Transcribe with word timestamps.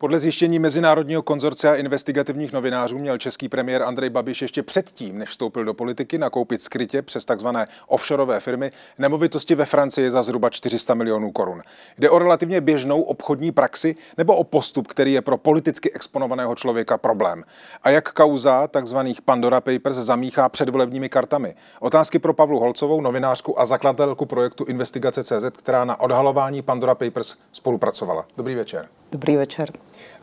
Podle 0.00 0.18
zjištění 0.18 0.58
Mezinárodního 0.58 1.22
konzorcia 1.22 1.74
investigativních 1.74 2.52
novinářů 2.52 2.98
měl 2.98 3.18
český 3.18 3.48
premiér 3.48 3.82
Andrej 3.82 4.10
Babiš 4.10 4.42
ještě 4.42 4.62
předtím, 4.62 5.18
než 5.18 5.28
vstoupil 5.28 5.64
do 5.64 5.74
politiky, 5.74 6.18
nakoupit 6.18 6.62
skrytě 6.62 7.02
přes 7.02 7.24
takzvané 7.24 7.66
offshoreové 7.86 8.40
firmy 8.40 8.72
nemovitosti 8.98 9.54
ve 9.54 9.64
Francii 9.64 10.10
za 10.10 10.22
zhruba 10.22 10.50
400 10.50 10.94
milionů 10.94 11.30
korun. 11.30 11.62
Jde 11.98 12.10
o 12.10 12.18
relativně 12.18 12.60
běžnou 12.60 13.02
obchodní 13.02 13.52
praxi 13.52 13.94
nebo 14.18 14.36
o 14.36 14.44
postup, 14.44 14.86
který 14.86 15.12
je 15.12 15.22
pro 15.22 15.38
politicky 15.38 15.92
exponovaného 15.92 16.54
člověka 16.54 16.98
problém. 16.98 17.44
A 17.82 17.90
jak 17.90 18.12
kauza 18.12 18.66
takzvaných 18.66 19.22
Pandora 19.22 19.60
Papers 19.60 19.96
zamíchá 19.96 20.48
předvolebními 20.48 21.08
kartami? 21.08 21.54
Otázky 21.80 22.18
pro 22.18 22.34
Pavlu 22.34 22.60
Holcovou, 22.60 23.00
novinářku 23.00 23.60
a 23.60 23.66
zakladatelku 23.66 24.26
projektu 24.26 24.64
Investigace 24.64 25.24
CZ, 25.24 25.44
která 25.58 25.84
na 25.84 26.00
odhalování 26.00 26.62
Pandora 26.62 26.94
Papers 26.94 27.36
spolupracovala. 27.52 28.26
Dobrý 28.36 28.54
večer. 28.54 28.88
Dobrý 29.12 29.36
večer. 29.36 29.72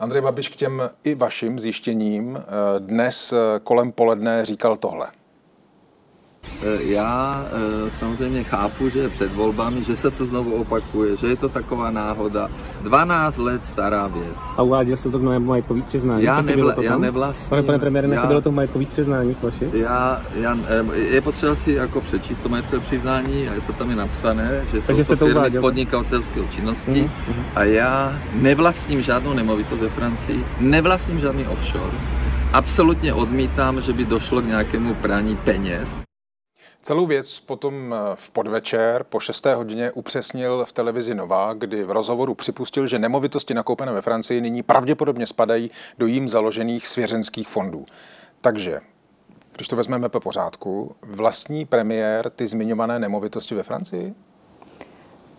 Andrej 0.00 0.22
Babiš 0.22 0.48
k 0.48 0.56
těm 0.56 0.90
i 1.04 1.14
vašim 1.14 1.60
zjištěním 1.60 2.38
dnes 2.78 3.34
kolem 3.62 3.92
poledne 3.92 4.44
říkal 4.44 4.76
tohle. 4.76 5.06
Eh, 6.62 6.82
já 6.82 7.44
eh, 7.46 7.90
samozřejmě 7.98 8.44
chápu, 8.44 8.88
že 8.88 8.98
je 8.98 9.08
před 9.08 9.34
volbami, 9.34 9.84
že 9.84 9.96
se 9.96 10.10
to 10.10 10.26
znovu 10.26 10.52
opakuje, 10.54 11.16
že 11.16 11.26
je 11.26 11.36
to 11.36 11.48
taková 11.48 11.90
náhoda. 11.90 12.48
12 12.82 13.38
let 13.38 13.64
stará 13.64 14.06
věc. 14.06 14.38
A 14.56 14.62
uváděl 14.62 14.96
jste 14.96 15.10
to 15.10 15.18
v 15.18 15.22
novém 15.22 15.46
majetkových 15.46 15.84
přiznání? 15.84 16.24
Já, 16.24 16.42
nevla, 16.42 16.72
to 16.72 16.82
já 16.82 16.98
nevlastním. 16.98 17.48
Pane, 17.48 17.62
pane 17.62 17.78
premiére, 17.78 18.26
bylo 18.26 18.40
to 18.40 18.50
v 18.50 18.54
majetkových 18.54 18.88
přiznání 18.88 19.36
vaši? 19.42 19.70
Já, 19.72 20.22
já, 20.34 20.58
eh, 20.68 20.98
je 20.98 21.20
potřeba 21.20 21.54
si 21.54 21.72
jako 21.72 22.00
přečíst 22.00 22.38
to 22.38 22.48
majetkové 22.48 22.80
přiznání 22.80 23.48
a 23.48 23.54
je 23.54 23.60
to 23.60 23.72
tam 23.72 23.90
je 23.90 23.96
napsané, 23.96 24.64
že 24.72 24.80
Takže 24.80 25.04
jsou 25.04 25.12
to, 25.12 25.16
firmy 25.16 25.32
uváděl. 25.32 25.60
z 25.60 25.62
podnikatelské 25.62 26.40
činnosti 26.54 26.90
mm-hmm. 26.90 27.42
a 27.54 27.64
já 27.64 28.18
nevlastním 28.34 29.02
žádnou 29.02 29.34
nemovitost 29.34 29.80
ve 29.80 29.88
Francii, 29.88 30.44
nevlastním 30.60 31.20
žádný 31.20 31.46
offshore. 31.46 31.96
Absolutně 32.52 33.14
odmítám, 33.14 33.80
že 33.80 33.92
by 33.92 34.04
došlo 34.04 34.42
k 34.42 34.46
nějakému 34.46 34.94
praní 34.94 35.36
peněz. 35.36 36.07
Celou 36.88 37.06
věc 37.06 37.40
potom 37.40 37.94
eh, 37.94 38.16
v 38.16 38.30
podvečer 38.30 39.04
po 39.04 39.20
6. 39.20 39.46
hodině 39.46 39.92
upřesnil 39.92 40.64
v 40.64 40.72
televizi 40.72 41.14
Nova, 41.14 41.54
kdy 41.54 41.84
v 41.84 41.90
rozhovoru 41.90 42.34
připustil, 42.34 42.86
že 42.86 42.98
nemovitosti 42.98 43.54
nakoupené 43.54 43.92
ve 43.92 44.02
Francii 44.02 44.40
nyní 44.40 44.62
pravděpodobně 44.62 45.26
spadají 45.26 45.70
do 45.98 46.06
jím 46.06 46.28
založených 46.28 46.86
svěřenských 46.86 47.48
fondů. 47.48 47.84
Takže, 48.40 48.80
když 49.52 49.68
to 49.68 49.76
vezmeme 49.76 50.08
po 50.08 50.20
pořádku, 50.20 50.96
vlastní 51.02 51.66
premiér 51.66 52.30
ty 52.30 52.46
zmiňované 52.46 52.98
nemovitosti 52.98 53.54
ve 53.54 53.62
Francii? 53.62 54.14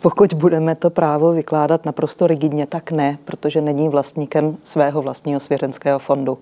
Pokud 0.00 0.34
budeme 0.34 0.76
to 0.76 0.90
právo 0.90 1.32
vykládat 1.32 1.84
naprosto 1.86 2.26
rigidně, 2.26 2.66
tak 2.66 2.90
ne, 2.90 3.18
protože 3.24 3.60
není 3.60 3.88
vlastníkem 3.88 4.56
svého 4.64 5.02
vlastního 5.02 5.40
svěřenského 5.40 5.98
fondu. 5.98 6.38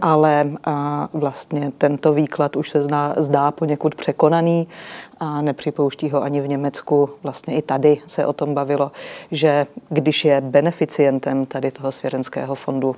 Ale 0.00 0.50
a 0.64 1.08
vlastně 1.12 1.72
tento 1.78 2.12
výklad 2.12 2.56
už 2.56 2.70
se 2.70 2.82
zná, 2.82 3.14
zdá 3.16 3.50
poněkud 3.50 3.94
překonaný 3.94 4.68
a 5.20 5.42
nepřipouští 5.42 6.10
ho 6.10 6.22
ani 6.22 6.40
v 6.40 6.48
Německu. 6.48 7.10
Vlastně 7.22 7.56
i 7.56 7.62
tady 7.62 7.98
se 8.06 8.26
o 8.26 8.32
tom 8.32 8.54
bavilo, 8.54 8.92
že 9.30 9.66
když 9.88 10.24
je 10.24 10.40
beneficientem 10.40 11.46
tady 11.46 11.70
toho 11.70 11.92
svěřenského 11.92 12.54
fondu 12.54 12.96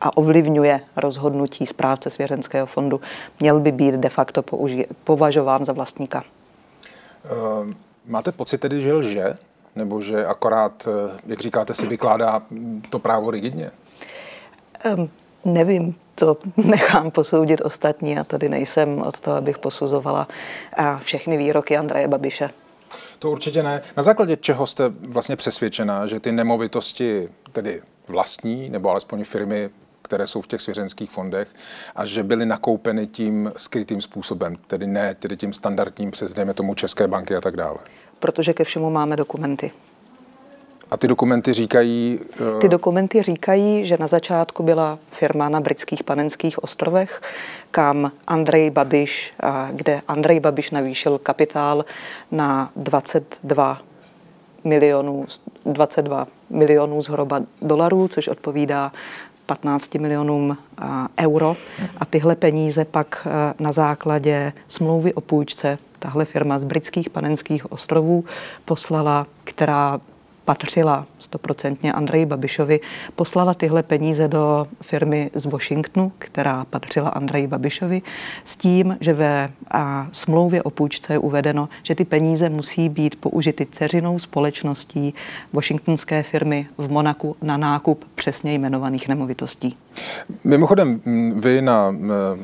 a 0.00 0.16
ovlivňuje 0.16 0.80
rozhodnutí 0.96 1.66
správce 1.66 2.10
svěřenského 2.10 2.66
fondu, 2.66 3.00
měl 3.40 3.60
by 3.60 3.72
být 3.72 3.94
de 3.94 4.08
facto 4.08 4.42
použi- 4.42 4.86
považován 5.04 5.64
za 5.64 5.72
vlastníka. 5.72 6.24
Uh... 7.64 7.72
Máte 8.06 8.32
pocit 8.32 8.58
tedy, 8.58 8.80
že 8.80 8.92
lže? 8.92 9.36
Nebo 9.76 10.00
že 10.00 10.26
akorát, 10.26 10.88
jak 11.26 11.40
říkáte, 11.40 11.74
si 11.74 11.86
vykládá 11.86 12.42
to 12.90 12.98
právo 12.98 13.30
rigidně? 13.30 13.70
Um, 14.94 15.10
nevím, 15.44 15.94
to 16.14 16.36
nechám 16.56 17.10
posoudit 17.10 17.60
ostatní 17.60 18.18
a 18.18 18.24
tady 18.24 18.48
nejsem 18.48 19.02
od 19.02 19.20
toho, 19.20 19.36
abych 19.36 19.58
posuzovala 19.58 20.28
všechny 20.98 21.36
výroky 21.36 21.76
Andreje 21.76 22.08
Babiše. 22.08 22.50
To 23.18 23.30
určitě 23.30 23.62
ne. 23.62 23.82
Na 23.96 24.02
základě 24.02 24.36
čeho 24.36 24.66
jste 24.66 24.88
vlastně 24.88 25.36
přesvědčená, 25.36 26.06
že 26.06 26.20
ty 26.20 26.32
nemovitosti, 26.32 27.28
tedy 27.52 27.82
vlastní, 28.08 28.68
nebo 28.68 28.90
alespoň 28.90 29.24
firmy, 29.24 29.70
které 30.06 30.26
jsou 30.26 30.40
v 30.40 30.46
těch 30.46 30.60
svěřenských 30.60 31.10
fondech 31.10 31.48
a 31.96 32.06
že 32.06 32.22
byly 32.22 32.46
nakoupeny 32.46 33.06
tím 33.06 33.52
skrytým 33.56 34.00
způsobem, 34.00 34.56
tedy 34.66 34.86
ne 34.86 35.14
tedy 35.14 35.36
tím 35.36 35.52
standardním 35.52 36.10
přes, 36.10 36.34
dejme 36.34 36.54
tomu, 36.54 36.74
České 36.74 37.08
banky 37.08 37.36
a 37.36 37.40
tak 37.40 37.56
dále. 37.56 37.78
Protože 38.18 38.52
ke 38.52 38.64
všemu 38.64 38.90
máme 38.90 39.16
dokumenty. 39.16 39.72
A 40.90 40.96
ty 40.96 41.08
dokumenty 41.08 41.52
říkají... 41.52 42.20
Uh... 42.40 42.60
Ty 42.60 42.68
dokumenty 42.68 43.22
říkají, 43.22 43.86
že 43.86 43.96
na 44.00 44.06
začátku 44.06 44.62
byla 44.62 44.98
firma 45.12 45.48
na 45.48 45.60
britských 45.60 46.04
panenských 46.04 46.64
ostrovech, 46.64 47.22
kam 47.70 48.12
Andrej 48.26 48.70
Babiš, 48.70 49.34
kde 49.70 50.00
Andrej 50.08 50.40
Babiš 50.40 50.70
navýšil 50.70 51.18
kapitál 51.18 51.84
na 52.30 52.70
22 52.76 53.82
milionů, 54.64 55.26
22 55.64 56.26
milionů 56.50 57.02
zhruba 57.02 57.40
dolarů, 57.62 58.08
což 58.08 58.28
odpovídá 58.28 58.92
15 59.46 59.94
milionům 59.94 60.56
euro. 61.20 61.56
A 61.98 62.04
tyhle 62.04 62.36
peníze 62.36 62.84
pak 62.84 63.26
na 63.58 63.72
základě 63.72 64.52
smlouvy 64.68 65.14
o 65.14 65.20
půjčce 65.20 65.78
tahle 65.98 66.24
firma 66.24 66.58
z 66.58 66.64
britských 66.64 67.10
panenských 67.10 67.72
ostrovů 67.72 68.24
poslala, 68.64 69.26
která 69.44 70.00
patřila 70.46 71.06
stoprocentně 71.18 71.92
Andreji 71.92 72.26
Babišovi, 72.26 72.80
poslala 73.16 73.54
tyhle 73.54 73.82
peníze 73.82 74.28
do 74.28 74.66
firmy 74.82 75.30
z 75.34 75.44
Washingtonu, 75.44 76.12
která 76.18 76.64
patřila 76.70 77.08
Andreji 77.08 77.46
Babišovi, 77.46 78.02
s 78.44 78.56
tím, 78.56 78.96
že 79.00 79.12
ve 79.12 79.50
a, 79.70 80.08
smlouvě 80.12 80.62
o 80.62 80.70
půjčce 80.70 81.12
je 81.12 81.18
uvedeno, 81.18 81.68
že 81.82 81.94
ty 81.94 82.04
peníze 82.04 82.48
musí 82.48 82.88
být 82.88 83.16
použity 83.16 83.66
ceřinou 83.72 84.18
společností 84.18 85.14
washingtonské 85.52 86.22
firmy 86.22 86.66
v 86.78 86.90
Monaku 86.90 87.36
na 87.42 87.56
nákup 87.56 88.04
přesně 88.14 88.54
jmenovaných 88.54 89.08
nemovitostí. 89.08 89.76
Mimochodem, 90.44 91.00
vy 91.34 91.62
na 91.62 91.96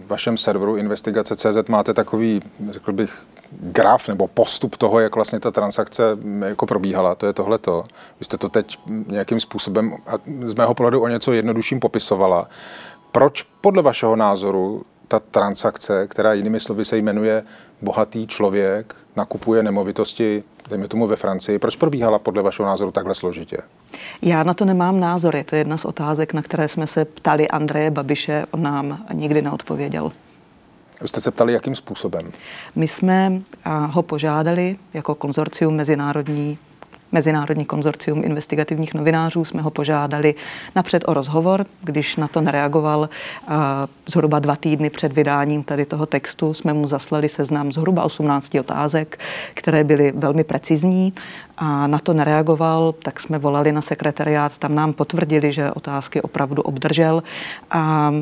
vašem 0.07 0.37
serveru 0.37 0.77
investigace.cz 0.77 1.69
máte 1.69 1.95
takový, 1.95 2.41
řekl 2.71 2.93
bych, 2.93 3.27
graf 3.61 4.09
nebo 4.09 4.29
postup 4.29 4.77
toho, 4.77 5.01
jak 5.01 5.15
vlastně 5.15 5.41
ta 5.41 5.51
transakce 5.51 6.03
jako 6.47 6.67
probíhala, 6.67 7.15
to 7.15 7.27
je 7.27 7.33
tohleto. 7.33 7.85
Vy 8.19 8.25
jste 8.25 8.39
to 8.39 8.49
teď 8.49 8.79
nějakým 9.07 9.41
způsobem, 9.41 9.97
z 10.43 10.55
mého 10.55 10.75
pohledu 10.75 11.01
o 11.01 11.09
něco 11.09 11.33
jednodušším 11.33 11.81
popisovala. 11.81 12.49
Proč 13.13 13.43
podle 13.43 13.83
vašeho 13.83 14.17
názoru 14.17 14.83
ta 15.09 15.21
transakce, 15.21 16.09
která 16.09 16.33
jinými 16.33 16.61
slovy 16.61 16.85
se 16.85 16.97
jmenuje 16.97 17.43
bohatý 17.83 18.27
člověk, 18.27 18.97
nakupuje 19.17 19.63
nemovitosti, 19.63 20.45
dejme 20.69 20.89
tomu 20.89 21.07
ve 21.07 21.17
Francii, 21.17 21.59
proč 21.59 21.77
probíhala 21.77 22.19
podle 22.19 22.43
vašeho 22.43 22.67
názoru 22.67 22.91
takhle 22.91 23.15
složitě? 23.15 23.59
Já 24.23 24.43
na 24.43 24.55
to 24.55 24.65
nemám 24.65 25.01
názor. 25.01 25.37
Je 25.37 25.45
to 25.45 25.57
jedna 25.57 25.77
z 25.77 25.85
otázek, 25.85 26.33
na 26.33 26.43
které 26.43 26.69
jsme 26.69 26.87
se 26.87 27.05
ptali 27.05 27.49
Andreje 27.49 27.91
Babiše, 27.91 28.47
on 28.51 28.63
nám 28.63 29.07
nikdy 29.13 29.43
neodpověděl. 29.43 30.13
Vy 31.01 31.09
jste 31.09 31.21
se 31.21 31.31
ptali, 31.31 31.53
jakým 31.53 31.75
způsobem? 31.75 32.33
My 32.77 32.89
jsme 32.89 33.43
ho 33.87 34.03
požádali 34.03 34.77
jako 34.95 35.15
konzorcium 35.15 35.75
mezinárodní 35.75 36.59
Mezinárodní 37.13 37.65
konzorcium 37.65 38.25
investigativních 38.25 38.95
novinářů 38.95 39.45
jsme 39.45 39.63
ho 39.63 39.71
požádali 39.71 40.35
napřed 40.77 41.05
o 41.07 41.15
rozhovor, 41.15 41.67
když 41.83 42.17
na 42.17 42.29
to 42.29 42.41
nereagoval 42.41 43.09
zhruba 44.07 44.39
dva 44.39 44.57
týdny 44.57 44.91
před 44.91 45.13
vydáním 45.13 45.65
tady 45.65 45.87
toho 45.87 46.07
textu, 46.07 46.55
jsme 46.55 46.73
mu 46.73 46.87
zaslali 46.87 47.29
seznam 47.29 47.73
zhruba 47.73 48.03
18 48.03 48.55
otázek, 48.55 49.19
které 49.55 49.85
byly 49.85 50.13
velmi 50.13 50.45
precizní 50.45 51.13
a 51.57 51.87
na 51.87 51.99
to 51.99 52.15
nereagoval, 52.15 52.93
tak 52.93 53.21
jsme 53.21 53.39
volali 53.39 53.73
na 53.73 53.83
sekretariát, 53.83 54.59
tam 54.59 54.75
nám 54.75 54.93
potvrdili, 54.93 55.53
že 55.53 55.71
otázky 55.71 56.23
opravdu 56.23 56.63
obdržel 56.63 57.23
a 57.71 58.13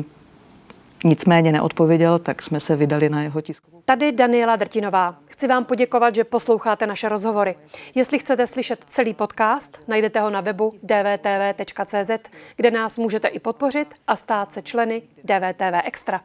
nicméně 1.03 1.51
neodpověděl, 1.51 2.19
tak 2.19 2.41
jsme 2.41 2.59
se 2.59 2.75
vydali 2.75 3.09
na 3.09 3.23
jeho 3.23 3.41
tiskovou. 3.41 3.81
Tady 3.85 4.11
Daniela 4.11 4.55
Drtinová. 4.55 5.15
Chci 5.41 5.47
vám 5.47 5.65
poděkovat, 5.65 6.15
že 6.15 6.23
posloucháte 6.23 6.87
naše 6.87 7.09
rozhovory. 7.09 7.55
Jestli 7.95 8.19
chcete 8.19 8.47
slyšet 8.47 8.85
celý 8.87 9.13
podcast, 9.13 9.79
najdete 9.87 10.19
ho 10.19 10.29
na 10.29 10.41
webu 10.41 10.71
dvtv.cz, 10.83 12.29
kde 12.55 12.71
nás 12.71 12.97
můžete 12.97 13.27
i 13.27 13.39
podpořit 13.39 13.93
a 14.07 14.15
stát 14.15 14.53
se 14.53 14.61
členy 14.61 15.01
DVTV 15.23 15.85
Extra. 15.85 16.21